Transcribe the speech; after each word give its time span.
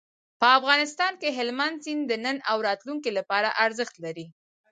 په 0.39 0.47
افغانستان 0.59 1.11
کې 1.21 1.35
هلمند 1.37 1.75
سیند 1.83 2.03
د 2.07 2.13
نن 2.25 2.37
او 2.51 2.57
راتلونکي 2.67 3.09
لپاره 3.17 3.55
ارزښت 3.65 3.95
لري. 4.05 4.25